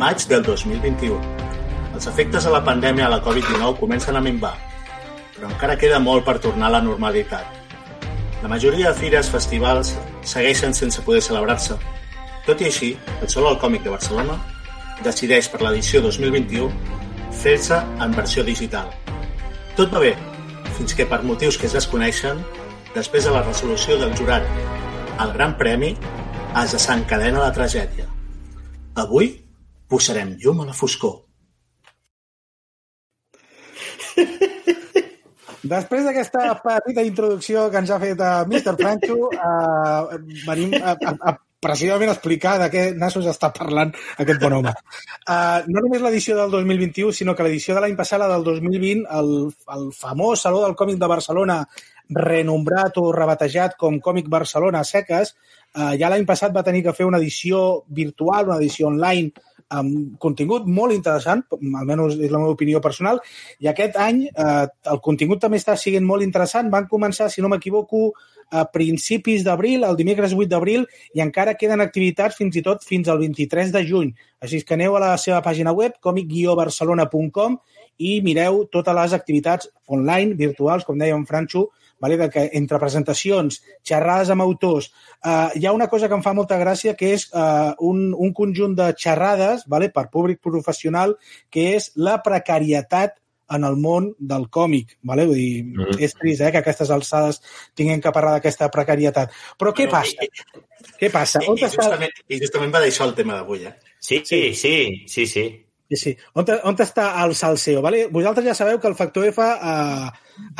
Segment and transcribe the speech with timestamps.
[0.00, 1.16] maig del 2021.
[1.92, 4.54] Els efectes de la pandèmia a la Covid-19 comencen a minvar,
[5.34, 7.58] però encara queda molt per tornar a la normalitat.
[8.40, 9.92] La majoria de fires, festivals,
[10.24, 11.76] segueixen sense poder celebrar-se.
[12.46, 14.38] Tot i així, el Sol al Còmic de Barcelona
[15.04, 16.70] decideix per l'edició 2021
[17.42, 18.88] fer-se en versió digital.
[19.76, 20.14] Tot va bé,
[20.78, 22.40] fins que per motius que es desconeixen,
[22.96, 24.48] després de la resolució del jurat
[25.20, 25.92] al Gran Premi,
[26.64, 28.08] es desencadena la tragèdia.
[28.96, 29.34] Avui
[29.90, 31.18] posarem llum a la foscor.
[35.60, 38.74] Després d'aquesta petita introducció que ens ha fet uh, Mr.
[38.80, 40.16] Francho, uh,
[40.46, 44.72] venim a, a, a precisament explicar de què Nassos està parlant aquest bon home.
[45.28, 49.04] Uh, no només l'edició del 2021, sinó que l'edició de l'any passat, la del 2020,
[49.20, 49.32] el,
[49.76, 51.60] el famós Saló del Còmic de Barcelona,
[52.10, 55.34] renombrat o rebatejat com Còmic Barcelona a seques,
[55.76, 60.18] uh, ja l'any passat va tenir que fer una edició virtual, una edició online, amb
[60.22, 63.20] contingut molt interessant, almenys és la meva opinió personal,
[63.62, 66.70] i aquest any eh, el contingut també està sent molt interessant.
[66.72, 68.10] Van començar, si no m'equivoco,
[68.50, 73.08] a principis d'abril, el dimecres 8 d'abril, i encara queden activitats fins i tot fins
[73.08, 74.10] al 23 de juny.
[74.42, 77.60] Així que aneu a la seva pàgina web, comic-barcelona.com,
[78.00, 81.68] i mireu totes les activitats online, virtuals, com deia en Franxo,
[82.00, 82.16] vale?
[82.16, 84.90] de que entre presentacions, xerrades amb autors,
[85.24, 88.34] eh, hi ha una cosa que em fa molta gràcia, que és eh, un, un
[88.36, 89.90] conjunt de xerrades vale?
[89.94, 91.16] per públic professional,
[91.50, 93.20] que és la precarietat
[93.50, 94.96] en el món del còmic.
[95.06, 95.26] Vale?
[95.28, 95.98] Vull dir, mm.
[96.02, 97.40] És trist eh, que aquestes alçades
[97.78, 99.34] tinguin que parlar d'aquesta precarietat.
[99.58, 100.26] Però què bueno, passa?
[100.26, 101.42] I, què passa?
[101.42, 102.28] I, On i, justament, està...
[102.30, 103.66] I justament va d'això el tema d'avui.
[103.66, 103.74] Eh?
[103.98, 104.76] Sí, sí, sí,
[105.10, 105.48] sí, sí.
[105.90, 106.10] Sí, sí.
[106.38, 107.80] On, on està el salseo?
[107.82, 108.04] Vale?
[108.14, 110.10] Vosaltres ja sabeu que el Factor F eh,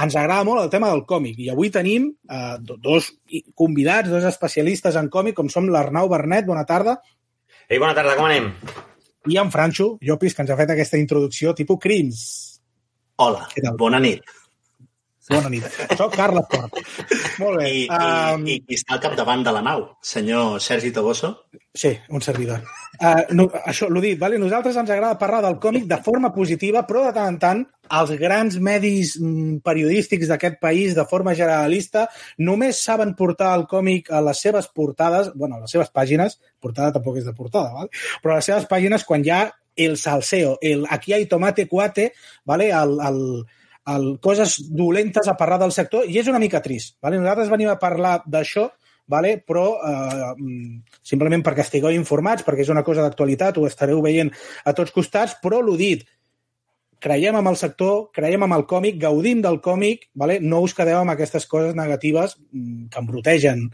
[0.03, 3.13] ens agrada molt el tema del còmic i avui tenim eh, dos
[3.55, 6.49] convidats, dos especialistes en còmic, com som l'Arnau Bernet.
[6.51, 6.97] Bona tarda.
[7.69, 8.51] Ei, bona tarda, com anem?
[9.31, 12.27] I en Franxo Llopis, que ens ha fet aquesta introducció tipus crims.
[13.23, 13.47] Hola,
[13.79, 14.27] bona nit.
[15.31, 15.67] Bona nit.
[15.95, 16.79] Soc Carles Port.
[17.39, 17.69] Molt bé.
[17.71, 18.47] I, um...
[18.51, 21.35] i, i està al capdavant de la nau, senyor Sergi Toboso?
[21.71, 22.65] Sí, un servidor.
[22.99, 24.41] Uh, no, això, l'ho dit, vale?
[24.43, 27.63] nosaltres ens agrada parlar del còmic de forma positiva, però de tant en tant
[28.01, 32.09] els grans medis mm, periodístics d'aquest país, de forma generalista,
[32.43, 36.95] només saben portar el còmic a les seves portades, bueno, a les seves pàgines, portada
[36.99, 37.95] tampoc és de portada, ¿vale?
[38.23, 39.45] però a les seves pàgines quan hi ha
[39.81, 42.13] el salseo, el aquí hay tomate cuate,
[42.45, 42.71] ¿vale?
[42.71, 43.23] el, el,
[43.87, 46.99] el, coses dolentes a parlar del sector, i és una mica trist.
[47.03, 47.19] ¿vale?
[47.19, 48.69] Nosaltres venim a parlar d'això,
[49.11, 49.37] vale?
[49.47, 50.33] però eh,
[51.03, 54.31] simplement perquè estigueu informats, perquè és una cosa d'actualitat, ho estareu veient
[54.65, 56.05] a tots costats, però l'ho dit,
[57.01, 60.39] creiem en el sector, creiem en el còmic, gaudim del còmic, vale?
[60.45, 63.67] no us quedeu amb aquestes coses negatives mm, que embrutegen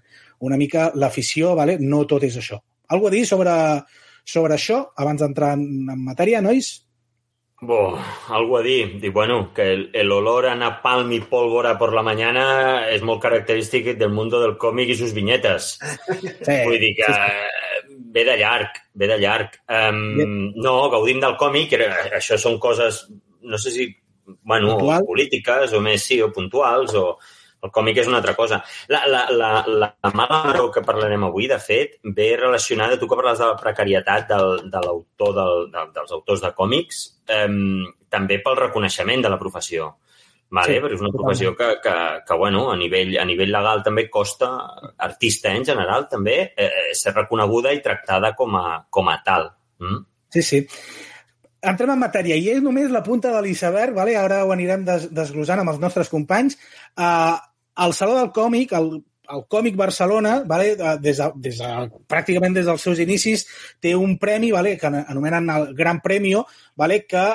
[0.46, 1.76] una mica l'afició, vale?
[1.80, 2.60] no tot és això.
[2.88, 3.52] Algo a dir sobre,
[4.24, 6.85] sobre això abans d'entrar en, en matèria, nois?
[7.60, 9.00] Bo, algo a dir.
[9.00, 13.22] Dic, bueno, que el, el olor a napalm y pólvora por la mañana es molt
[13.22, 15.78] característic del mundo del còmic i sus viñetes.
[16.20, 17.08] Sí, Vull dir que
[18.12, 19.56] ve de llarg, ve de llarg.
[19.72, 21.72] Um, no, gaudim del còmic,
[22.12, 23.06] això són coses,
[23.40, 23.88] no sé si,
[24.42, 25.08] bueno, Puntual?
[25.08, 27.16] polítiques o més, sí, o puntuals, o,
[27.64, 28.60] el còmic és una altra cosa.
[28.92, 33.18] La, la, la, la mala maró que parlarem avui, de fet, ve relacionada, tu que
[33.18, 37.46] parles de la precarietat del, de l'autor, del, del, dels autors de còmics, eh,
[38.12, 39.94] també pel reconeixement de la professió.
[40.56, 40.76] Vale?
[40.76, 41.96] Sí, Però és una professió que, que,
[42.28, 44.52] que bueno, a, nivell, a nivell legal també costa,
[45.08, 49.50] artista en general, també, eh, ser reconeguda i tractada com a, com a tal.
[49.82, 50.06] Mm?
[50.36, 50.64] Sí, sí
[51.70, 54.16] entrem en matèria i és només la punta de l'iceberg, vale?
[54.18, 56.58] ara ho anirem des desglosant amb els nostres companys.
[56.96, 57.36] Uh,
[57.84, 58.90] el Saló del Còmic, el,
[59.32, 61.72] el Còmic Barcelona, vale, des de, des de,
[62.08, 63.44] pràcticament des dels seus inicis,
[63.82, 66.46] té un premi vale, que anomenen el Gran Premio,
[66.76, 67.26] vale, que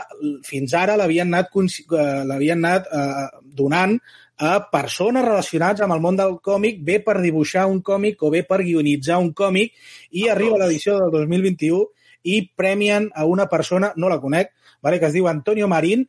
[0.47, 3.97] fins ara l'havien anat, eh, anat eh, donant
[4.41, 8.41] a persones relacionades amb el món del còmic, bé per dibuixar un còmic o bé
[8.47, 9.75] per guionitzar un còmic,
[10.17, 11.83] i arriba l'edició del 2021
[12.23, 14.51] i premien a una persona, no la conec,
[14.81, 16.07] vale, que es diu Antonio Marín,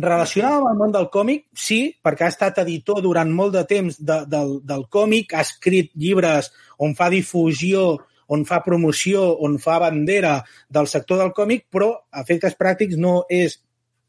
[0.00, 3.98] Relacionada amb el món del còmic, sí, perquè ha estat editor durant molt de temps
[3.98, 6.48] de, del, del còmic, ha escrit llibres
[6.80, 7.98] on fa difusió,
[8.32, 10.38] on fa promoció, on fa bandera
[10.70, 13.58] del sector del còmic, però a efectes pràctics no és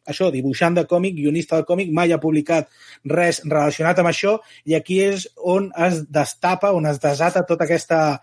[0.07, 2.69] això, dibuixant de còmic, guionista de còmic, mai ha publicat
[3.11, 8.21] res relacionat amb això i aquí és on es destapa, on es desata tota aquesta,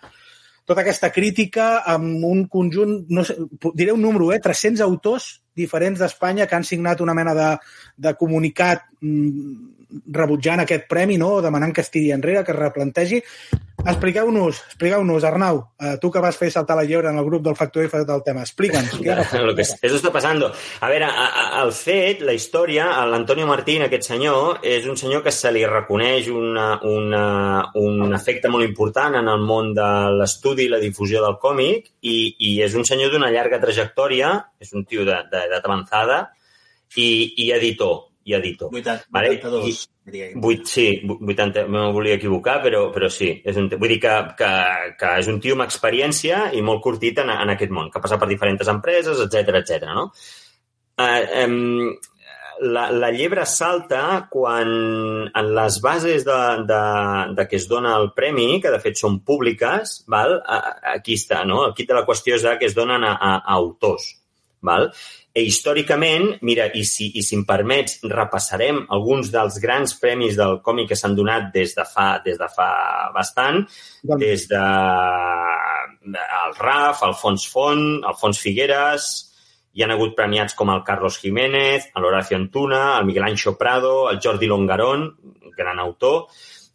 [0.69, 3.39] tota aquesta crítica amb un conjunt, no sé,
[3.73, 7.49] diré un número, eh, 300 autors diferents d'Espanya que han signat una mena de,
[7.97, 11.39] de comunicat mm, rebutjant aquest premi, no?
[11.45, 13.23] demanant que es tiri enrere, que es replantegi.
[13.79, 17.55] Expliqueu-nos, expliqueu-nos, Arnau, eh, tu que vas fer saltar la llebre en el grup del
[17.55, 18.97] Factor F del tema, explica'ns.
[19.05, 19.15] Què
[19.55, 20.51] que eso está pasando.
[20.81, 21.07] A veure,
[21.63, 26.27] el fet, la història, l'Antonio Martín, aquest senyor, és un senyor que se li reconeix
[26.33, 27.23] una, una,
[27.79, 29.89] un efecte molt important en el món de
[30.19, 32.19] l'estudi i la difusió del còmic i,
[32.51, 36.25] i és un senyor d'una llarga trajectòria, és un tio d'edat avançada
[36.97, 38.69] i, i editor i editor.
[38.75, 39.31] 80, vale?
[39.39, 40.29] 82, diria.
[40.37, 43.31] 8, sí, 80, me volia equivocar, però, però sí.
[43.49, 44.51] És un, vull dir que, que,
[45.01, 48.05] que és un tio amb experiència i molt curtit en, en aquest món, que ha
[48.05, 49.89] passat per diferents empreses, etc etc.
[49.89, 50.11] no?
[50.99, 51.91] Uh, um,
[52.61, 54.71] la, la llebre salta quan
[55.29, 56.39] en les bases de,
[56.69, 56.81] de,
[57.39, 60.41] de què es dona el premi, que de fet són públiques, val?
[60.95, 61.65] aquí està, no?
[61.69, 64.11] El kit de la qüestió és que es donen a, a, a autors.
[64.67, 64.91] Val?
[65.39, 70.59] I històricament, mira, i si, i si em permets, repassarem alguns dels grans premis del
[70.65, 72.69] còmic que s'han donat des de fa, des de fa
[73.15, 73.63] bastant,
[74.03, 74.21] doncs...
[74.25, 74.65] des de
[76.09, 79.09] el Raf, Alfons Font, Alfons Figueres,
[79.77, 84.19] hi han hagut premiats com el Carlos Jiménez, l'Horacio Antuna, el Miguel Anxo Prado, el
[84.25, 85.11] Jordi Longarón,
[85.57, 86.27] gran autor,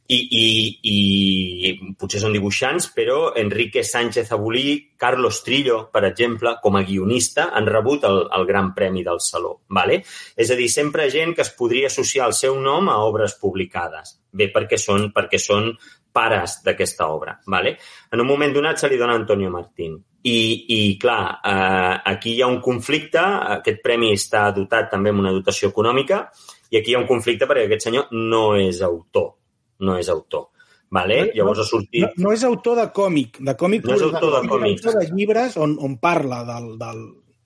[0.08, 0.46] i, i,
[0.84, 7.50] i potser són dibuixants, però Enrique Sánchez Abulí, Carlos Trillo, per exemple, com a guionista,
[7.56, 9.56] han rebut el, el Gran Premi del Saló.
[9.72, 10.02] Vale?
[10.36, 14.18] És a dir, sempre gent que es podria associar el seu nom a obres publicades.
[14.34, 15.72] Bé, perquè són, perquè són
[16.14, 17.38] pares d'aquesta obra.
[17.48, 17.78] Vale?
[18.12, 20.02] En un moment donat se li dona Antonio Martín.
[20.24, 20.40] I,
[20.72, 23.24] i clar, eh, aquí hi ha un conflicte,
[23.58, 26.26] aquest premi està dotat també amb una dotació econòmica,
[26.72, 29.34] i aquí hi ha un conflicte perquè aquest senyor no és autor
[29.80, 30.50] no és autor.
[30.94, 31.18] Vale?
[31.26, 32.06] No, Llavors ha sortit...
[32.06, 33.88] No, no és autor de còmic, de còmic...
[33.90, 34.78] No és autor de, de còmic.
[34.78, 37.00] És autor de llibres on, on parla del, del,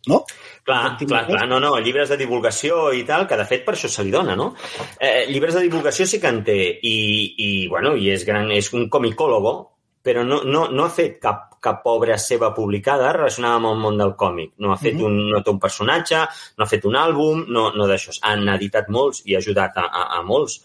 [0.08, 0.26] no?
[0.64, 3.92] Clar, clar, clar, no, no, llibres de divulgació i tal, que de fet per això
[3.92, 4.50] se li dona, no?
[5.00, 6.98] Eh, llibres de divulgació sí que en té i,
[7.44, 9.54] i, bueno, i és, gran, és un comicòlogo,
[10.04, 14.00] però no, no, no ha fet cap, cap obra seva publicada relacionada amb el món
[14.00, 14.54] del còmic.
[14.64, 15.12] No ha fet uh -huh.
[15.12, 16.26] un, no té un personatge,
[16.58, 18.12] no ha fet un àlbum, no, no d'això.
[18.22, 20.62] Han editat molts i ha ajudat a, a, a molts,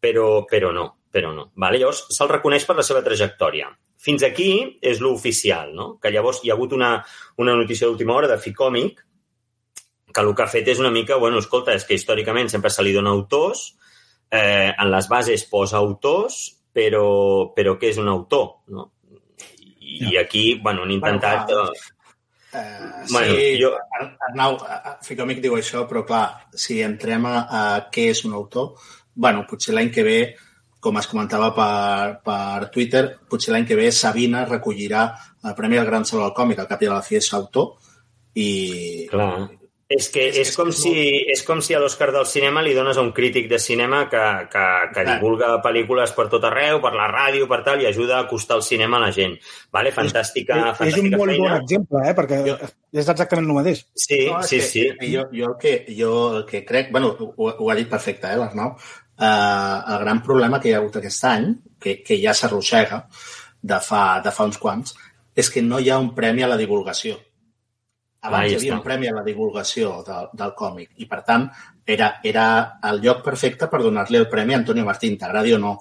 [0.00, 1.48] però, però no però no.
[1.56, 1.80] Vale?
[1.80, 3.70] Llavors, se'l reconeix per la seva trajectòria.
[4.06, 4.50] Fins aquí
[4.84, 5.94] és l'oficial, no?
[6.02, 6.90] Que llavors hi ha hagut una,
[7.40, 9.00] una notícia d'última hora de Ficòmic
[10.16, 12.84] que el que ha fet és una mica, bueno, escolta, és que històricament sempre se
[12.84, 13.66] li dona autors,
[14.32, 16.38] eh, en les bases posa autors,
[16.72, 17.08] però,
[17.56, 18.86] però què és un autor, no?
[19.80, 20.14] I, no.
[20.22, 21.52] aquí, bueno, han intentat...
[21.52, 21.92] Bueno,
[22.56, 23.72] Uh, bueno, sí, jo...
[24.30, 24.54] Arnau,
[25.04, 26.22] Ficòmic diu això, però clar,
[26.56, 28.78] si entrem a, a què és un autor,
[29.12, 30.20] bueno, potser l'any que ve
[30.86, 35.08] com es comentava per, per Twitter, potser l'any que ve Sabina recollirà
[35.42, 37.74] el Premi del Gran Saló del Còmic, al cap i a la fi és autor,
[38.38, 38.50] i...
[39.10, 39.48] Clar.
[39.86, 40.92] És que és, és, com, és, si,
[41.30, 44.22] és com si a l'Òscar del cinema li dones a un crític de cinema que,
[44.50, 44.64] que,
[44.96, 48.58] que divulga pel·lícules per tot arreu, per la ràdio, per tal, i ajuda a acostar
[48.58, 49.36] el cinema a la gent.
[49.70, 49.94] Vale?
[49.94, 51.44] Fantàstica, és, fantàstica És un molt feina.
[51.44, 52.16] bon exemple, eh?
[52.18, 52.58] perquè jo...
[52.98, 53.86] és exactament el mateix.
[53.94, 54.86] Sí, no, sí, que, sí.
[55.14, 56.90] Jo, jo, el que, jo el que crec...
[56.90, 58.74] bueno, ho, ho ha dit perfecte, eh, l'Arnau?
[59.18, 63.02] Eh, el gran problema que hi ha hagut aquest any, que, que ja s'arrossega
[63.62, 64.96] de, fa, de fa uns quants,
[65.36, 67.16] és que no hi ha un premi a la divulgació.
[68.26, 71.44] Abans hi havia un premi a la divulgació de, del còmic i, per tant,
[71.86, 72.46] era, era
[72.90, 75.74] el lloc perfecte per donar-li el premi a Antonio Martín, t'agradi o no.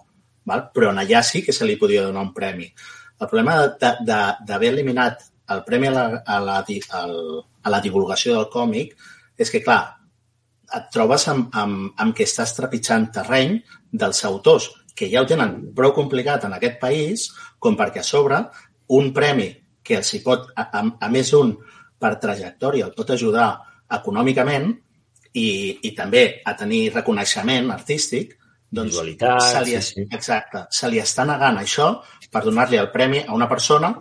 [0.45, 0.67] Val?
[0.75, 2.67] Però en allà sí que se li podia donar un premi.
[3.15, 5.23] El problema d'haver eliminat
[5.55, 8.93] el premi a la, a, la, a la divulgació del còmic
[9.37, 9.95] és que, clar,
[10.73, 13.59] et trobes amb, amb, amb que estàs trepitjant terreny
[13.91, 17.27] dels autors, que ja ho tenen prou complicat en aquest país,
[17.59, 18.39] com perquè a sobre
[18.95, 19.49] un premi
[19.85, 21.53] que els hi pot, a, a, a més un
[21.99, 23.49] per trajectòria, el pot ajudar
[23.99, 24.71] econòmicament
[25.35, 25.47] i,
[25.83, 28.35] i també a tenir reconeixement artístic,
[28.75, 30.07] doncs se li, sí, sí.
[30.11, 31.91] exacte, se li està negant això
[32.31, 33.93] per donar-li el premi a una persona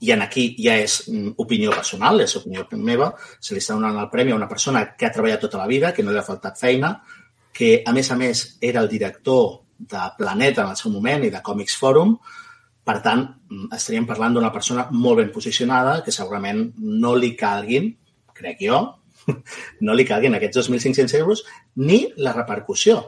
[0.00, 3.96] i en aquí ja és mm, opinió personal, és opinió meva, se li està donant
[4.00, 6.26] el premi a una persona que ha treballat tota la vida, que no li ha
[6.26, 6.92] faltat feina,
[7.56, 11.30] que, a més a més, era el director de Planeta en el seu moment i
[11.32, 12.16] de Comics Forum.
[12.86, 17.94] Per tant, mm, estaríem parlant d'una persona molt ben posicionada que segurament no li calguin,
[18.36, 18.82] crec jo,
[19.86, 21.44] no li calguin aquests 2.500 euros
[21.76, 23.00] ni la repercussió,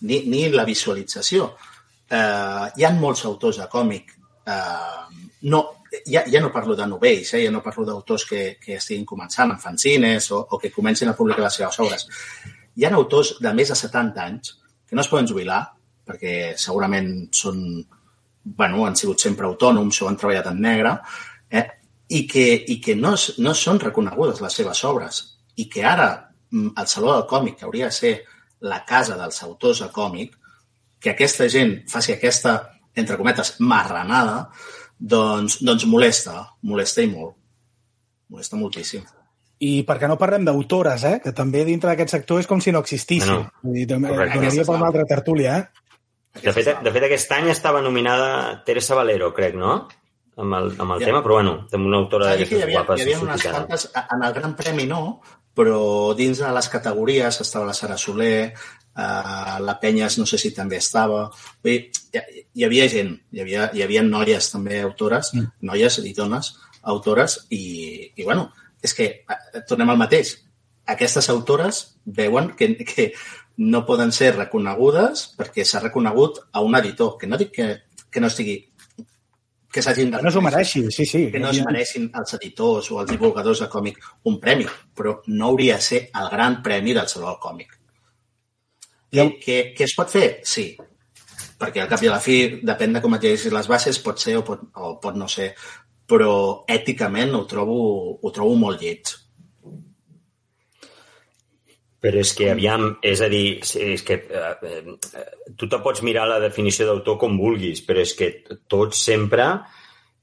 [0.00, 1.52] ni, ni la visualització.
[2.10, 4.16] Eh, hi ha molts autors de còmic
[4.50, 5.20] eh,
[5.52, 5.60] no,
[6.06, 7.44] ja, ja no parlo de novells, eh?
[7.44, 11.16] ja no parlo d'autors que, que estiguin començant en fanzines o, o que comencin a
[11.18, 12.06] publicar les seves obres.
[12.76, 14.54] Hi ha autors de més de 70 anys
[14.86, 15.60] que no es poden jubilar
[16.06, 17.60] perquè segurament són,
[18.44, 20.96] bueno, han sigut sempre autònoms o han treballat en negre
[21.50, 21.66] eh?
[22.08, 25.22] i que, i que no, no són reconegudes les seves obres
[25.56, 26.10] i que ara
[26.50, 28.14] mm, el Saló del Còmic, que hauria de ser
[28.60, 30.34] la casa dels autors de còmic,
[31.00, 32.58] que aquesta gent faci aquesta
[32.98, 34.50] entre cometes, marranada,
[35.00, 37.36] doncs, doncs molesta, molesta i molt.
[38.30, 39.02] Molesta moltíssim.
[39.60, 41.16] I per què no parlem d'autores, eh?
[41.20, 43.32] que també dintre d'aquest sector és com si no existissin.
[43.32, 45.58] Bueno, Vull dir, donaria per una altra tertúlia.
[45.58, 45.90] Eh?
[46.44, 49.82] De fet, de fet, aquest any estava nominada Teresa Valero, crec, no?
[50.40, 51.10] Amb el, amb el ja.
[51.10, 53.00] tema, però bueno, una autora d'aquestes guapes.
[53.00, 55.02] Hi havia unes quantes, en el Gran Premi no,
[55.54, 60.52] però dins de les categories estava la Sara Soler, eh, la Penyes no sé si
[60.56, 61.26] també estava.
[61.62, 65.52] Vull dir, hi, hi havia gent, hi havia, hi havia noies també autores, mm.
[65.70, 68.48] noies i dones autores, i, i bueno,
[68.82, 70.38] és que eh, tornem al mateix.
[70.90, 73.12] Aquestes autores veuen que, que
[73.60, 77.68] no poden ser reconegudes perquè s'ha reconegut a un editor, que no dic que,
[78.10, 78.56] que no estigui
[79.72, 80.18] que s'hagin de...
[80.18, 81.24] Que no s'ho mereixin, sí, sí.
[81.32, 84.00] Que no es mereixin els editors o els divulgadors de còmic
[84.30, 87.76] un premi, però no hauria de ser el gran premi del Saló del Còmic.
[89.14, 89.36] I el...
[89.42, 90.26] que, que es pot fer?
[90.46, 90.72] Sí,
[91.60, 94.20] perquè al cap i a la fi, depèn de com et llegeixis les bases, pot
[94.22, 95.52] ser o pot, o pot no ser,
[96.10, 96.32] però
[96.68, 97.80] èticament ho trobo,
[98.18, 99.14] ho trobo molt lleig.
[102.00, 105.26] Però és que, aviam, és a dir, és que eh, eh,
[105.60, 108.30] tu te pots mirar la definició d'autor com vulguis, però és que
[108.72, 109.50] tots sempre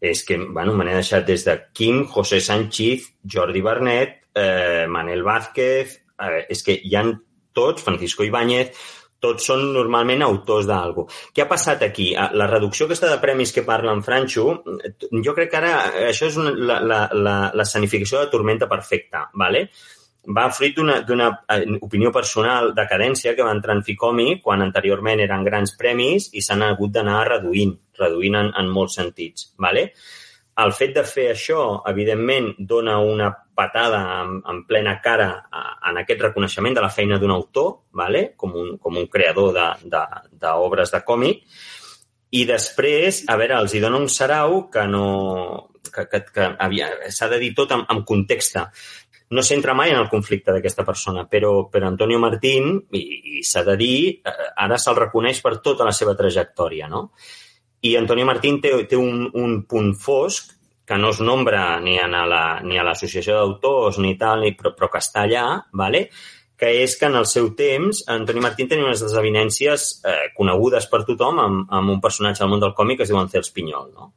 [0.02, 5.24] és que, bueno, me n'he deixat des de King, José Sánchez, Jordi Bernet, eh, Manel
[5.26, 7.16] Vázquez, eh, és que hi han
[7.54, 8.74] tots, Francisco Ibáñez,
[9.20, 11.08] tots són normalment autors d'algú.
[11.34, 12.12] Què ha passat aquí?
[12.14, 14.46] Ah, la reducció aquesta de premis que parla en Franxo,
[15.26, 15.72] jo crec que ara
[16.12, 19.70] això és una, la, la, la, la sanificació de tormenta perfecta, ¿vale?
[20.36, 25.22] Va fruit d'una eh, opinió personal de cadència que va entrar en Ficomi quan anteriorment
[25.24, 29.54] eren grans premis i s'han hagut d'anar reduint, reduint en, en molts sentits.
[29.58, 29.92] ¿vale?
[30.58, 36.02] El fet de fer això, evidentment, dona una patada en, en plena cara a, en
[36.02, 38.32] aquest reconeixement de la feina d'un autor, ¿vale?
[38.36, 39.86] com, un, com un creador d'obres
[40.92, 41.44] de, de, de còmic,
[42.36, 45.06] i després, a veure, els hi dona un sarau que no
[45.94, 48.58] que, que, que s'ha de dir tot amb, amb context
[49.30, 53.04] no s'entra mai en el conflicte d'aquesta persona, però, però Antonio Martín, i,
[53.40, 57.10] i s'ha de dir, eh, ara se'l reconeix per tota la seva trajectòria, no?
[57.88, 60.56] I Antonio Martín té, té un, un punt fosc
[60.88, 64.72] que no es nombra ni, a la, ni a l'associació d'autors ni tal, ni, però,
[64.78, 66.08] però que està allà, ¿vale?
[66.58, 71.04] que és que en el seu temps Antoni Martín tenia unes desavinències eh, conegudes per
[71.06, 73.92] tothom amb, amb un personatge del món del còmic que es diu Ancels Pinyol.
[73.94, 74.10] No?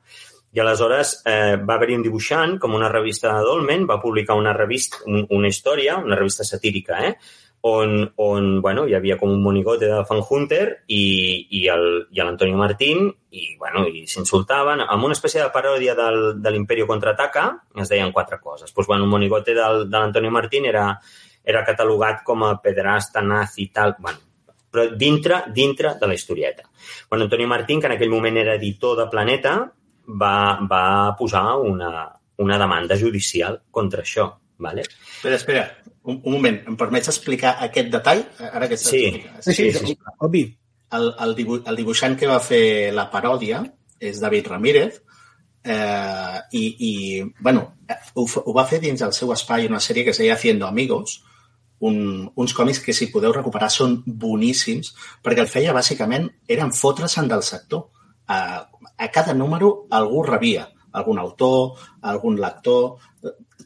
[0.52, 4.54] I aleshores eh, va haver-hi un dibuixant, com una revista de Dolmen, va publicar una
[4.56, 7.14] revista, un, una història, una revista satírica, eh?
[7.60, 11.02] on, on bueno, hi havia com un monigote de Fan Hunter i,
[11.58, 16.88] i l'Antonio Martín i, bueno, i s'insultaven amb una espècie de paròdia del, de l'Imperio
[16.88, 17.44] Contraataca
[17.76, 18.72] es deien quatre coses.
[18.72, 20.86] Pues, bueno, un monigote del, de l'Antonio Martín era,
[21.44, 23.94] era catalogat com a pederasta, nazi i tal.
[24.00, 24.24] Bueno,
[24.70, 26.64] però dintre, dintre de la historieta.
[27.10, 29.54] Bueno, Antonio Martín, que en aquell moment era editor de Planeta,
[30.06, 30.84] va, va
[31.18, 32.06] posar una,
[32.38, 34.30] una demanda judicial contra això.
[34.60, 34.82] Vale?
[34.84, 35.62] Espera, espera,
[36.04, 36.58] un, un moment.
[36.68, 38.24] Em permets explicar aquest detall?
[38.50, 39.06] Ara que sí.
[39.40, 39.96] sí, sí, sí, sí.
[40.18, 40.44] obvi.
[40.96, 43.62] El, el, dibu el dibuixant que va fer la paròdia
[44.02, 44.96] és David Ramírez
[45.62, 46.92] eh, i, i
[47.38, 47.62] bueno,
[48.14, 51.20] ho, ho va fer dins el seu espai una sèrie que es deia Haciendo Amigos,
[51.80, 54.92] un, uns còmics que si podeu recuperar són boníssims
[55.24, 57.86] perquè el feia bàsicament eren fotre-se'n del sector.
[58.30, 58.60] Uh,
[59.00, 62.98] a cada número algú rebia, algun autor, algun lector,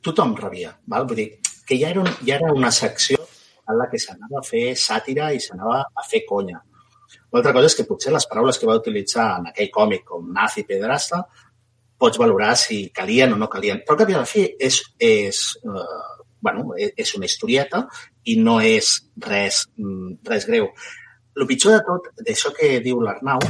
[0.00, 0.70] tothom rebia.
[0.86, 1.08] Val?
[1.10, 1.30] Vull dir,
[1.66, 3.18] que ja era, un, ja era una secció
[3.66, 6.60] en la que s'anava a fer sàtira i s'anava a fer conya.
[7.32, 10.30] Una altra cosa és que potser les paraules que va utilitzar en aquell còmic com
[10.38, 11.24] nazi pedrasta
[11.98, 13.82] pots valorar si calien o no calien.
[13.82, 17.86] Però al cap i a la fi és, és, eh, bueno, és una historieta
[18.30, 20.70] i no és res, mm, res greu.
[21.34, 23.40] El pitjor de tot, d'això que diu l'Arnau,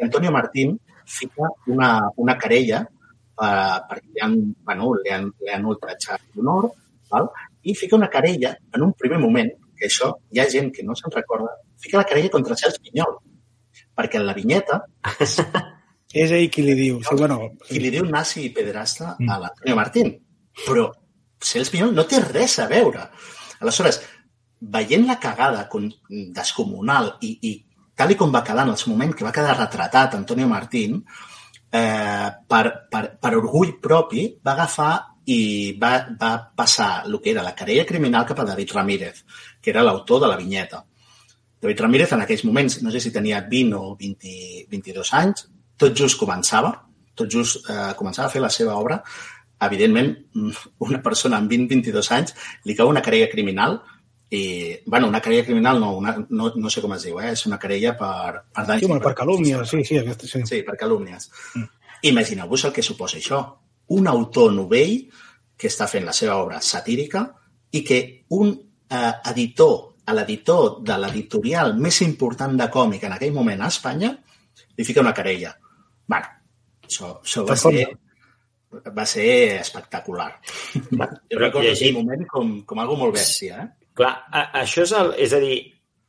[0.00, 0.78] Antonio Martín
[1.08, 6.68] fica una, una querella eh, perquè li han, bueno, li han, li han ultratjat l'honor
[7.10, 7.30] val?
[7.62, 10.96] i fica una querella en un primer moment, que això hi ha gent que no
[10.98, 13.18] se'n recorda, fica la querella contra Cels Pinyol,
[13.96, 14.82] perquè en la vinyeta...
[16.22, 17.00] és ell qui li diu.
[17.04, 17.40] Sí, bueno...
[17.66, 19.28] Qui li diu nazi i pederasta mm.
[19.28, 20.14] a l'Antonio Martín.
[20.64, 20.86] Però
[21.50, 23.04] Cels Pinyol no té res a veure.
[23.60, 24.00] Aleshores,
[24.58, 25.66] veient la cagada
[26.34, 27.52] descomunal i, i
[27.98, 31.00] tal com va quedar en el seu moment, que va quedar retratat Antonio Martín,
[31.72, 34.92] eh, per, per, per orgull propi, va agafar
[35.28, 35.40] i
[35.80, 39.24] va, va passar el que era la querella criminal cap a David Ramírez,
[39.60, 40.84] que era l'autor de la vinyeta.
[41.60, 44.36] David Ramírez en aquells moments, no sé si tenia 20 o 20,
[44.70, 46.72] 22 anys, tot just començava,
[47.18, 49.02] tot just eh, començava a fer la seva obra.
[49.66, 50.14] Evidentment,
[50.86, 53.80] una persona amb 20-22 anys li cau una querella criminal
[54.30, 57.32] I, bueno, una querella criminal no, una, no, no sé com es diu, eh?
[57.32, 58.82] és una querella per, per danys.
[58.84, 60.42] Sí, bueno, per calúmnies, sí, sí, aquesta, sí.
[60.48, 61.30] Sí, per calúmnies.
[61.54, 61.68] Mm.
[62.10, 63.40] Imagineu-vos el que suposa això.
[63.96, 64.98] Un autor novell
[65.58, 67.24] que està fent la seva obra satírica
[67.72, 68.00] i que
[68.36, 73.72] un eh, editor, a l'editor de l'editorial més important de còmic en aquell moment a
[73.72, 74.12] Espanya,
[74.76, 75.56] li fica una querella.
[76.08, 76.28] bueno,
[76.84, 77.88] això, això va ser
[78.68, 80.30] va ser espectacular.
[81.32, 83.64] Jo recordo aquell moment com, com algo molt bèstia.
[83.64, 83.77] Eh?
[83.98, 85.58] Clar, a, això és, el, és a dir,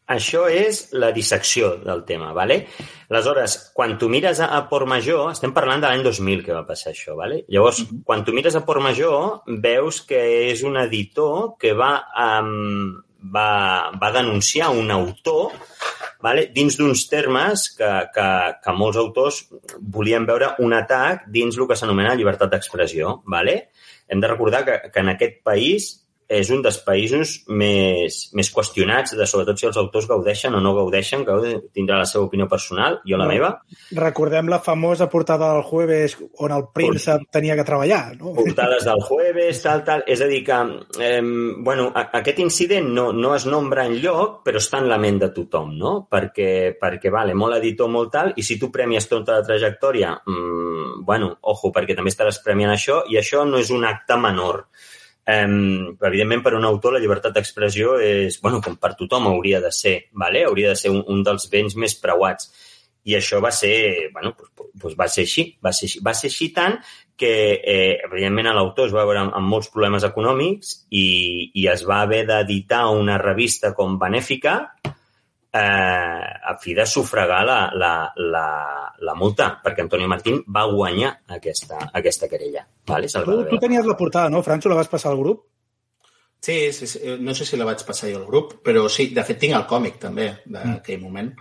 [0.10, 2.64] això és la dissecció del tema, ¿vale?
[3.10, 6.66] Aleshores, quan tu mires a, a Port Major, estem parlant de l'any 2000 que va
[6.66, 7.44] passar això, ¿vale?
[7.48, 8.02] Llavors, uh -huh.
[8.06, 13.92] quan tu mires a Port Major, veus que és un editor que va, um, va,
[14.02, 15.52] va denunciar un autor
[16.22, 16.50] vale?
[16.54, 18.28] dins d'uns termes que, que,
[18.64, 19.48] que molts autors
[19.80, 23.22] volien veure un atac dins el que s'anomena llibertat d'expressió.
[23.26, 23.70] Vale?
[24.08, 29.16] Hem de recordar que, que en aquest país és un dels països més, més qüestionats
[29.18, 33.00] de sobretot si els autors gaudeixen o no gaudeixen, que tindrà la seva opinió personal,
[33.02, 33.34] jo la no.
[33.34, 33.50] meva.
[33.98, 37.32] Recordem la famosa portada del jueves on el príncep Port...
[37.34, 38.36] tenia que treballar, no?
[38.38, 40.06] Portades del jueves, tal, tal.
[40.06, 40.60] És a dir que,
[41.02, 41.24] eh,
[41.66, 45.18] bueno, a, aquest incident no, no es nombra en lloc, però està en la ment
[45.26, 45.96] de tothom, no?
[46.14, 51.02] Perquè, perquè vale, molt editor, molt tal, i si tu premies tota la trajectòria, mmm,
[51.10, 54.68] bueno, ojo, perquè també estaràs premiant això, i això no és un acte menor.
[55.30, 59.72] Um, evidentment, per un autor la llibertat d'expressió és, bueno, com per tothom hauria de
[59.76, 60.46] ser, vale?
[60.48, 62.50] hauria de ser un, un dels béns més preuats.
[63.06, 66.02] I això va ser, bueno, pues, pues va ser així, va ser així.
[66.06, 66.80] Va ser així tant
[67.20, 71.06] que, eh, evidentment, l'autor es va veure amb, amb molts problemes econòmics i,
[71.54, 74.56] i es va haver d'editar una revista com Benèfica
[75.54, 78.48] eh, a fi de sufragar la, la, la,
[79.00, 82.66] la multa, perquè Antonio Martín va guanyar aquesta, aquesta querella.
[82.88, 83.10] Vale?
[83.10, 84.70] Tu, tu tenies la portada, no, Francho?
[84.70, 85.46] La vas passar al grup?
[86.40, 89.26] Sí, sí, sí, no sé si la vaig passar jo al grup, però sí, de
[89.28, 91.04] fet tinc el còmic també d'aquell mm.
[91.04, 91.34] moment.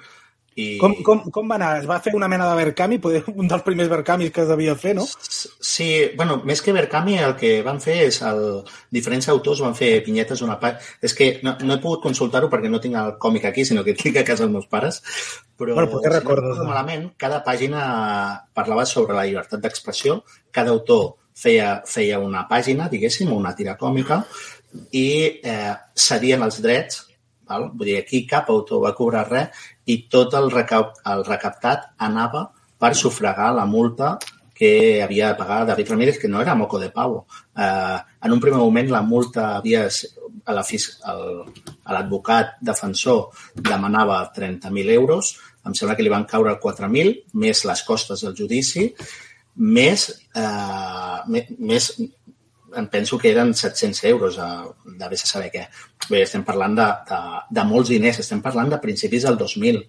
[0.58, 0.66] I...
[0.80, 1.68] Com, com, com va anar?
[1.78, 2.98] Es va fer una mena de Verkami,
[3.30, 5.04] un dels primers Verkamis que es devia fer, no?
[5.06, 8.18] Sí, bueno, més que Verkami, el que van fer és...
[8.26, 8.42] El...
[8.94, 10.82] Diferents autors van fer pinyetes una part...
[11.04, 13.94] És que no, no he pogut consultar-ho perquè no tinc el còmic aquí, sinó que
[13.98, 14.98] tinc a casa els meus pares,
[15.58, 17.86] però bueno, si recordes, no malament, cada pàgina
[18.56, 20.22] parlava sobre la llibertat d'expressió,
[20.54, 24.24] cada autor feia, feia una pàgina, diguéssim, una tira còmica,
[24.90, 27.04] i eh, cedien els drets
[27.48, 27.70] Val?
[27.74, 32.48] Vull dir, aquí cap autor va cobrar res i tot el, recap el recaptat anava
[32.78, 34.16] per sufragar la multa
[34.58, 37.26] que havia de pagar David Ramírez, que no era moco de pavo.
[37.56, 39.88] Eh, en un primer moment la multa havia...
[40.48, 40.54] A
[41.92, 43.34] l'advocat defensor
[43.68, 45.34] demanava 30.000 euros,
[45.68, 47.10] em sembla que li van caure 4.000,
[47.42, 48.86] més les costes del judici,
[49.76, 51.90] més, eh, més
[52.76, 55.64] em penso que eren 700 euros, a, de vés a saber què.
[56.08, 57.20] Bé, estem parlant de, de,
[57.58, 59.80] de molts diners, estem parlant de principis del 2000.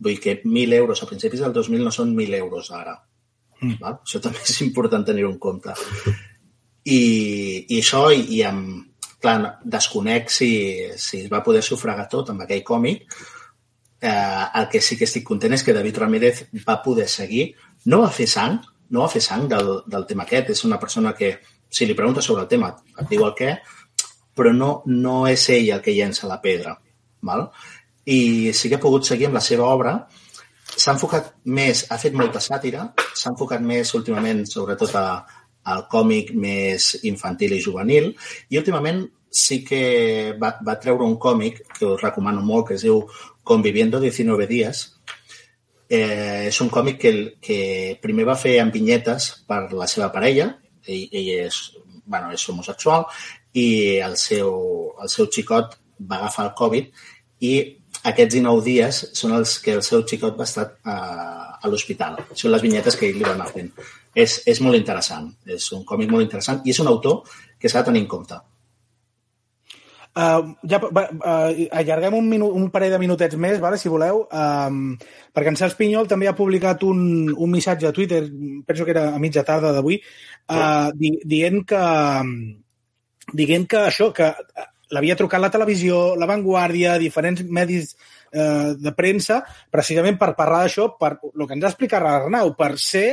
[0.00, 2.96] Vull dir que 1.000 euros a principis del 2000 no són 1.000 euros ara.
[3.60, 3.76] Mm.
[3.80, 3.98] Val?
[4.06, 5.74] Això també és important tenir-ho en compte.
[6.84, 7.00] I,
[7.68, 8.86] i això, i, i amb,
[9.20, 10.50] clar, desconec si,
[10.96, 13.04] si es va poder sufragar tot amb aquell còmic.
[14.00, 17.50] Eh, el que sí que estic content és que David Ramírez va poder seguir.
[17.92, 18.56] No va fer sang,
[18.90, 20.54] no va fer sang del, del tema aquest.
[20.56, 21.34] És una persona que
[21.70, 23.54] si li preguntes sobre el tema, et diu el què,
[24.36, 26.74] però no, no és ell el que llença la pedra.
[27.26, 27.46] Val?
[28.10, 29.94] I sí que ha pogut seguir amb la seva obra.
[30.70, 35.06] S'ha enfocat més, ha fet molta sàtira, s'ha enfocat més últimament sobretot a,
[35.70, 38.12] al còmic més infantil i juvenil
[38.48, 42.86] i últimament sí que va, va treure un còmic que us recomano molt, que es
[42.86, 43.04] diu
[43.50, 44.82] Conviviendo 19 días.
[45.88, 47.60] Eh, és un còmic que, que
[48.02, 50.52] primer va fer amb vinyetes per la seva parella,
[50.86, 51.60] ell, ell és,
[52.06, 53.06] bueno, és homosexual
[53.52, 54.50] i el seu,
[55.02, 56.90] el seu xicot va agafar el Covid
[57.46, 57.54] i
[58.10, 60.96] aquests 19 dies són els que el seu xicot va estar a,
[61.60, 62.16] a l'hospital.
[62.32, 63.68] Són les vinyetes que ell li va anar fent.
[64.16, 65.28] És, és molt interessant.
[65.44, 67.20] És un còmic molt interessant i és un autor
[67.60, 68.40] que s'ha de tenir en compte.
[70.10, 74.80] Uh, ja, uh, allarguem un, minut, un parell de minutets més, vale, si voleu, um,
[75.30, 78.24] perquè en Cels Pinyol també ha publicat un, un missatge a Twitter,
[78.66, 80.00] penso que era a mitja tarda d'avui,
[80.50, 81.84] uh, di, dient que
[83.38, 84.32] dient que això, que
[84.90, 87.94] l'havia trucat la televisió, la Vanguardia, diferents medis
[88.32, 92.72] eh, de premsa, precisament per parlar d'això, per el que ens ha explicat l'Arnau, per
[92.82, 93.08] ser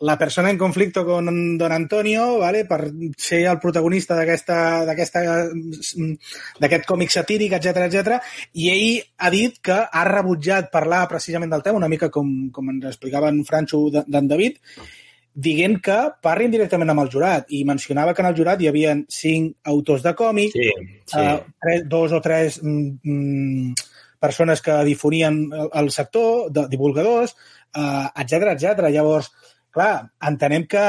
[0.00, 2.64] la persona en conflicte con Don Antonio, ¿vale?
[2.64, 5.18] per ser el protagonista d'aquest
[6.86, 8.20] còmic satíric, etc etc.
[8.54, 12.70] i ell ha dit que ha rebutjat parlar precisament del tema, una mica com, com
[12.70, 14.62] ens explicava en Franxo d'en David,
[15.34, 18.96] dient que parlin directament amb el jurat i mencionava que en el jurat hi havia
[19.12, 20.70] cinc autors de còmic, sí,
[21.06, 21.18] sí.
[21.18, 23.74] Uh, tres, dos o tres mm, mm,
[24.18, 27.36] persones que difonien el, el sector, de, divulgadors,
[27.74, 28.88] etc uh, etc.
[28.90, 29.30] Llavors,
[29.74, 29.92] clar,
[30.30, 30.84] entenem que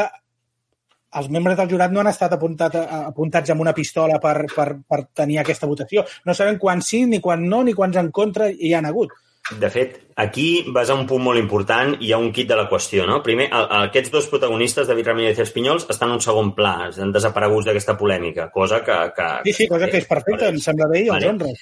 [1.19, 4.99] els membres del jurat no han estat apuntat, apuntats amb una pistola per, per, per
[5.17, 6.03] tenir aquesta votació.
[6.25, 9.15] No sabem quan sí, ni quan no, ni quants en contra hi han hagut.
[9.57, 12.57] De fet, aquí vas a un punt molt important i hi ha un kit de
[12.59, 13.21] la qüestió, no?
[13.25, 17.65] Primer, aquests dos protagonistes, David Ramírez i Espinyols, estan en un segon pla, han desaparegut
[17.69, 18.97] d'aquesta polèmica, cosa que...
[19.15, 21.53] que sí, sí, cosa que és perfecta, em sembla bé i els honra.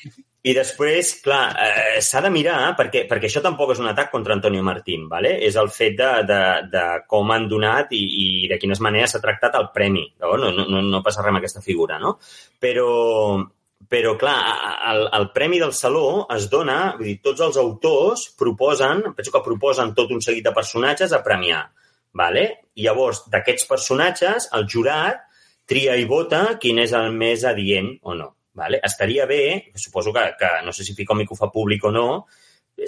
[0.48, 4.36] I després, clar, eh, s'ha de mirar, perquè, perquè això tampoc és un atac contra
[4.36, 5.34] Antonio Martín, ¿vale?
[5.48, 9.24] és el fet de, de, de com han donat i, i de quines maneres s'ha
[9.24, 10.06] tractat el premi.
[10.24, 12.16] No, no, no, no passa res amb aquesta figura, no?
[12.64, 12.88] Però,
[13.86, 14.38] però, clar,
[14.90, 19.44] el, el Premi del Saló es dona, vull dir, tots els autors proposen, penso que
[19.46, 21.62] proposen tot un seguit de personatges a premiar.
[22.18, 22.48] Vale?
[22.76, 25.22] I llavors, d'aquests personatges, el jurat
[25.70, 28.32] tria i vota quin és el més adient o no.
[28.58, 28.82] Vale?
[28.84, 32.08] Estaria bé, suposo que, que no sé si Ficòmic ho fa públic o no,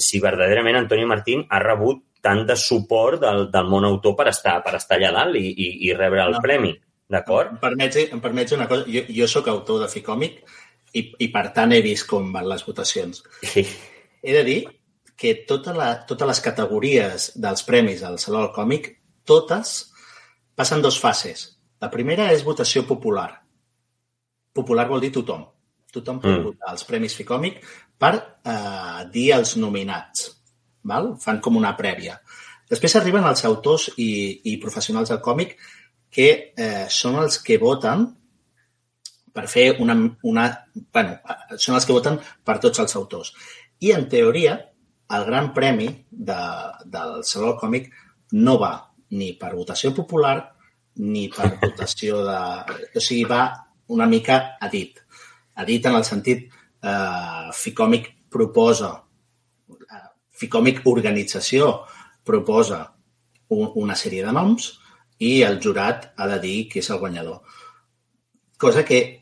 [0.02, 4.60] si verdaderament Antonio Martín ha rebut tant de suport del, del món autor per estar,
[4.65, 6.41] per estar allà dalt i, i, i rebre el no.
[6.43, 6.73] premi.
[7.10, 7.56] D'acord?
[7.56, 8.86] Em permets, em permets una cosa.
[8.89, 10.43] Jo, jo sóc autor de Ficòmic
[10.93, 13.23] i, i per tant he vist com van les votacions.
[13.43, 13.65] Sí.
[14.23, 14.60] He de dir
[15.19, 18.91] que tota la, totes les categories dels premis al Saló del Còmic,
[19.28, 19.78] totes
[20.56, 21.45] passen dos fases.
[21.80, 23.30] La primera és votació popular.
[24.56, 25.45] Popular vol dir tothom.
[25.93, 26.45] Tothom pot mm.
[26.45, 27.62] votar els Premis Ficòmic
[27.99, 30.28] per eh, dir els nominats.
[30.89, 31.13] Val?
[31.21, 32.19] Fan com una prèvia.
[32.69, 34.12] Després arriben els autors i,
[34.52, 35.56] i professionals del còmic
[36.13, 38.06] que eh, són els que voten
[39.39, 39.95] per fer una,
[40.28, 40.45] una...
[40.91, 41.15] bueno,
[41.56, 43.32] són els que voten per tots els autors.
[43.80, 44.58] I, en teoria,
[45.15, 46.39] el gran premi de,
[46.84, 47.88] del Saló del Còmic
[48.36, 48.73] no va
[49.15, 50.36] ni per votació popular
[51.06, 52.39] ni per votació de...
[52.91, 53.45] O sigui, va
[53.95, 54.99] una mica a dit.
[55.56, 58.91] A dit en el sentit eh, Ficòmic proposa,
[59.71, 60.04] eh,
[60.36, 61.71] Ficòmic organització
[62.28, 62.82] proposa
[63.56, 64.73] un, una sèrie de noms
[65.23, 67.39] i el jurat ha de dir qui és el guanyador.
[68.60, 69.18] Cosa que que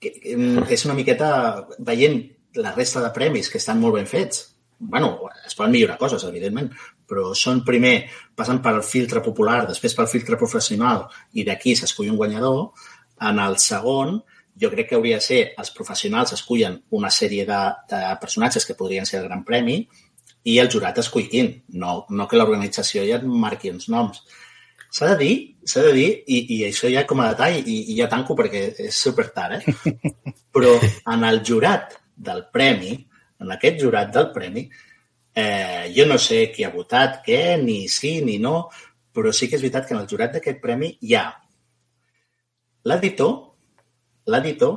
[0.00, 2.22] és una miqueta veient
[2.54, 4.46] la resta de premis que estan molt ben fets.
[4.82, 6.70] bueno, es poden millorar coses, evidentment,
[7.04, 11.02] però són primer, passen pel filtre popular, després pel filtre professional
[11.36, 12.70] i d'aquí s'escull un guanyador.
[13.28, 14.22] En el segon,
[14.56, 17.60] jo crec que hauria de ser els professionals escullen una sèrie de,
[17.92, 19.82] de personatges que podrien ser el gran premi
[20.44, 24.24] i el jurat escull quin, no, no que l'organització ja marqui uns noms.
[24.90, 25.34] S'ha de dir,
[25.70, 28.62] s'ha de dir, i, i això ja com a detall, i, i ja tanco perquè
[28.88, 29.94] és super tard, eh?
[30.54, 30.74] però
[31.14, 32.96] en el jurat del premi,
[33.40, 34.66] en aquest jurat del premi,
[35.34, 38.68] eh, jo no sé qui ha votat què, ni sí ni no,
[39.14, 41.28] però sí que és veritat que en el jurat d'aquest premi hi ha
[42.90, 43.34] l'editor,
[44.26, 44.76] l'editor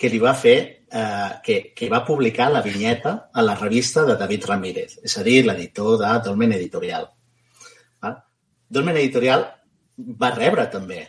[0.00, 4.16] que li va fer, eh, que, que va publicar la vinyeta a la revista de
[4.16, 7.10] David Ramírez, és a dir, l'editor de Dolmen Editorial.
[8.70, 9.46] Dolmen Editorial
[10.20, 11.04] va rebre també.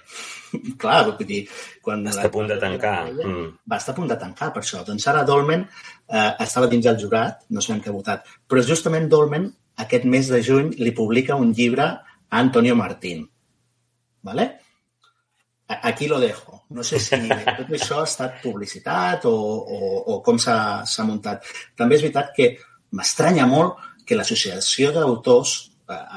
[0.82, 1.42] Clar, vull dir,
[1.84, 2.04] quan...
[2.12, 2.96] Està a punt de tancar.
[3.14, 3.48] Mm.
[3.72, 4.84] Va estar a punt de tancar, per això.
[4.88, 9.08] Doncs ara Dolmen eh, estava dins el jurat, no sabem què ha votat, però justament
[9.12, 9.48] Dolmen
[9.82, 12.02] aquest mes de juny li publica un llibre a
[12.42, 13.24] Antonio Martín.
[14.22, 14.50] ¿Vale?
[15.68, 16.66] Aquí lo dejo.
[16.70, 17.16] No sé si
[17.58, 19.80] tot això ha estat publicitat o, o,
[20.14, 21.48] o com s'ha muntat.
[21.80, 22.52] També és veritat que
[22.98, 25.71] m'estranya molt que l'associació d'autors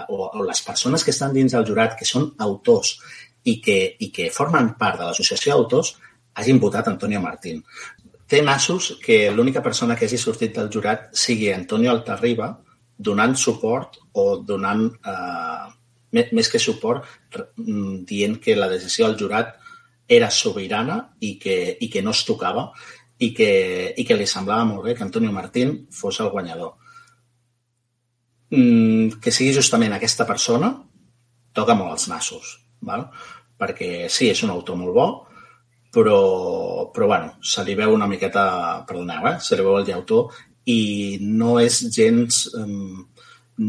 [0.09, 2.97] o, o les persones que estan dins del jurat, que són autors
[3.45, 5.95] i que, i que formen part de l'associació d'autors,
[6.35, 7.63] hagin votat Antonio Martín.
[8.27, 12.51] Té nassos que l'única persona que hagi sortit del jurat sigui Antonio Altarriba
[12.97, 17.05] donant suport o donant, eh, més que suport,
[17.57, 19.57] mm, dient que la decisió del jurat
[20.09, 22.73] era sobirana i que, i que no es tocava
[23.19, 26.75] i que, i que li semblava molt bé que Antonio Martín fos el guanyador
[29.21, 30.73] que sigui justament aquesta persona
[31.55, 33.07] toca molt els nassos, val?
[33.59, 35.07] perquè sí, és un autor molt bo,
[35.95, 36.19] però,
[36.93, 39.37] però bueno, se li veu una miqueta, perdoneu, eh?
[39.41, 40.35] se li veu el llautor
[40.67, 42.41] i no és gens,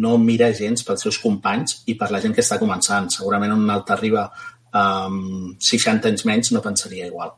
[0.02, 3.12] no mira gens pels seus companys i per la gent que està començant.
[3.13, 4.26] Segurament un altre arriba
[4.76, 7.36] amb um, 60 anys menys no pensaria igual.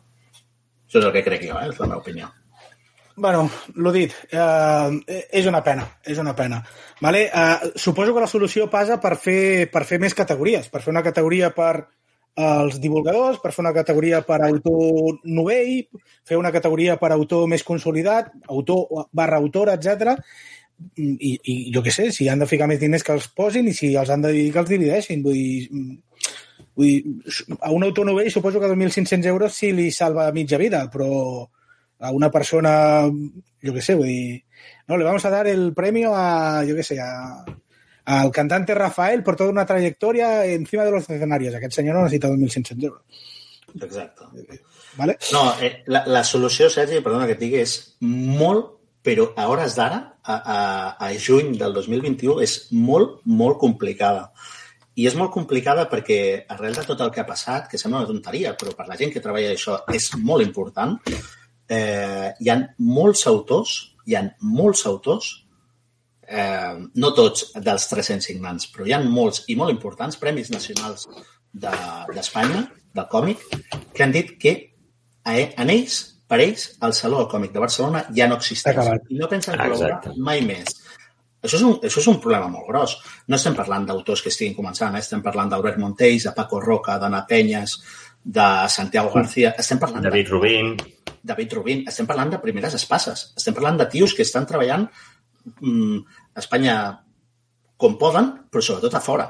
[0.88, 1.67] Això és el que crec jo, eh?
[1.67, 2.31] és la meva opinió
[3.17, 6.62] bueno, l'ho dit, eh, és una pena, és una pena.
[7.01, 7.25] Vale?
[7.34, 11.03] Eh, suposo que la solució passa per fer, per fer més categories, per fer una
[11.03, 11.88] categoria per
[12.38, 15.88] als divulgadors, per fer una categoria per autor novell,
[16.23, 20.13] fer una categoria per autor més consolidat, autor barra autora, etc.
[21.01, 23.73] I, I jo què sé, si han de ficar més diners que els posin i
[23.73, 25.25] si els han de dir que els divideixin.
[25.25, 25.97] Vull dir,
[26.77, 30.84] Vull dir, a un autor novell suposo que 2.500 euros sí li salva mitja vida,
[30.93, 31.47] però
[31.99, 34.43] a una persona, jo què sé, dir,
[34.88, 37.43] no, le vamos a dar el premio a, jo què sé, a,
[38.07, 41.55] al cantante Rafael por toda una trayectoria encima de los escenarios.
[41.55, 43.01] Aquest senyor no necessita 2.500 euros.
[43.81, 44.23] Exacte.
[44.95, 45.17] Vale?
[45.33, 49.75] No, eh, la, la solució, Sergi, perdona que et digui, és molt, però a hores
[49.77, 50.60] d'ara, a, a,
[51.03, 54.31] a juny del 2021, és molt, molt complicada.
[54.97, 56.19] I és molt complicada perquè,
[56.55, 59.12] arrel de tot el que ha passat, que sembla una tonteria, però per la gent
[59.13, 60.97] que treballa això és molt important,
[61.69, 63.75] eh, hi han molts autors,
[64.08, 65.32] hi han molts autors,
[66.27, 71.08] eh, no tots dels 300 signants, però hi ha molts i molt importants premis nacionals
[71.53, 73.43] d'Espanya, de, del còmic,
[73.93, 74.58] que han dit que
[75.27, 78.77] en ells, per ells, el Saló del Còmic de Barcelona ja no existeix.
[79.12, 80.75] I no pensen col·laborar mai més.
[81.43, 82.95] Això és, un, això és un problema molt gros.
[83.30, 85.03] No estem parlant d'autors que estiguin començant, eh?
[85.06, 87.77] estem parlant d'Albert Montells, de Paco Roca, d'Anna Penyes,
[88.27, 90.31] de Santiago García, estem parlant David de...
[90.35, 90.75] Rubín.
[91.23, 91.83] David Rubín.
[91.87, 93.31] Estem parlant de primeres espasses.
[93.39, 94.87] Estem parlant de tios que estan treballant
[95.61, 95.99] mm,
[96.35, 96.77] a Espanya
[97.79, 99.29] com poden, però sobretot a fora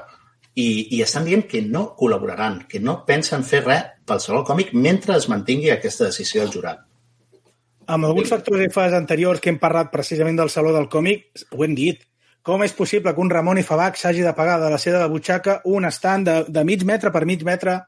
[0.58, 4.72] i, i estan dient que no col·laboraran, que no pensen fer res pel Saló Còmic
[4.74, 6.80] mentre es mantingui aquesta decisió del jurat.
[7.88, 11.62] Amb alguns factors i fases anteriors que hem parlat precisament del Saló del Còmic, ho
[11.64, 12.02] hem dit.
[12.42, 15.60] Com és possible que un Ramon i Fabac s'hagi de pagar de la seva butxaca
[15.70, 17.78] un estant de, de mig metre per mig metre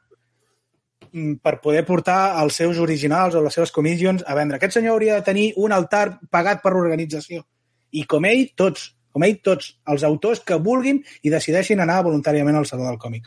[1.42, 4.58] per poder portar els seus originals o les seves commissions a vendre?
[4.58, 7.44] Aquest senyor hauria de tenir un altar pagat per l'organització.
[7.90, 12.56] I com ell, tots com ell, tots els autors que vulguin i decideixin anar voluntàriament
[12.56, 13.26] al Saló del Còmic.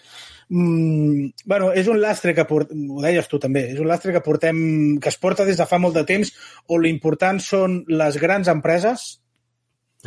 [0.50, 4.24] Mm, bueno, és un lastre que portem, ho deies tu també, és un lastre que
[4.24, 4.58] portem,
[5.04, 6.32] que es porta des de fa molt de temps,
[6.72, 9.06] on l'important són les grans empreses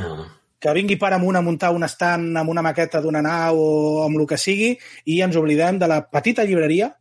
[0.00, 0.26] ah.
[0.60, 3.72] que vingui per amunt a muntar un estant amb una maqueta d'una nau o
[4.06, 6.94] amb el que sigui i ens oblidem de la petita llibreria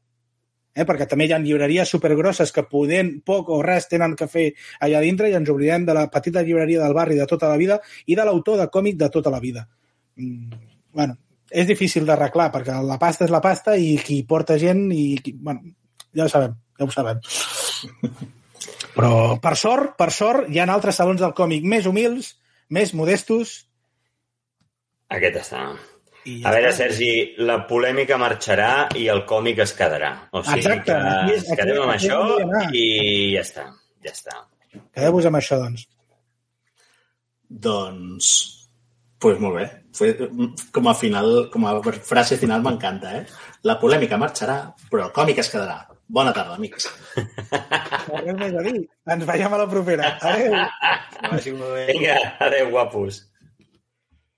[0.75, 0.85] eh?
[0.85, 4.49] perquè també hi ha llibreries supergrosses que podent poc o res tenen que fer
[4.85, 7.79] allà dintre i ens oblidem de la petita llibreria del barri de tota la vida
[8.05, 9.67] i de l'autor de còmic de tota la vida.
[10.19, 10.61] Mm,
[10.93, 11.17] bueno,
[11.49, 15.35] és difícil d'arreglar perquè la pasta és la pasta i qui porta gent i qui,
[15.39, 15.75] bueno,
[16.15, 17.21] ja ho sabem, ja ho sabem.
[18.95, 22.37] Però per sort, per sort, hi ha altres salons del còmic més humils,
[22.71, 23.65] més modestos.
[25.11, 25.65] Aquest està.
[26.25, 26.71] Ja a veure.
[26.73, 27.09] Sergi,
[27.45, 30.11] la polèmica marxarà i el còmic es quedarà.
[30.33, 30.95] O sigui Exacte.
[30.95, 32.19] que ens quedem amb això
[32.73, 32.85] i
[33.35, 33.65] ja està.
[34.05, 34.39] Ja està.
[34.95, 35.87] Quedeu-vos amb això, doncs.
[37.49, 38.31] Doncs...
[39.21, 39.67] pues molt bé.
[40.75, 43.21] Com a, final, com a frase final m'encanta, eh?
[43.65, 44.57] La polèmica marxarà,
[44.91, 45.77] però el còmic es quedarà.
[46.07, 46.85] Bona tarda, amics.
[47.15, 48.75] Res més a dir.
[49.15, 50.11] Ens veiem a la propera.
[50.21, 50.53] Adéu.
[51.87, 53.23] Vinga, adéu, guapos.